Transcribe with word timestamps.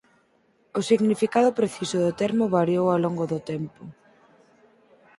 O 0.79 0.81
significado 0.89 1.55
preciso 1.59 1.97
do 2.05 2.11
termo 2.21 2.45
variou 2.57 2.85
ao 2.89 2.99
longo 3.05 3.25
do 3.31 3.39
tempo. 3.51 3.83